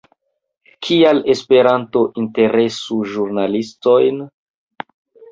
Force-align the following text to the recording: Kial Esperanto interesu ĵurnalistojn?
Kial 0.85 1.19
Esperanto 1.33 2.01
interesu 2.21 2.97
ĵurnalistojn? 3.11 4.19